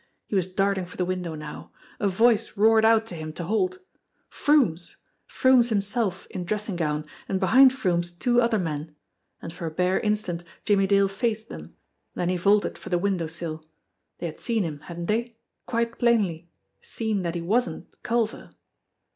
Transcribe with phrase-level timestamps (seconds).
[0.25, 1.71] He was darting for the window now.
[1.99, 3.77] A voice roared out to him to halt.
[4.31, 4.95] Froomes!
[5.27, 8.95] Froomes himself in dressing gown, and behind Froomes two other men.
[9.43, 11.75] And for a bare instant Jimmie Dale faced them,
[12.15, 13.63] then he vaulted for the window sill.
[14.17, 15.37] They had seen him, hadn't they
[15.67, 16.49] quite plainly
[16.81, 18.49] seen that he wasn't Culver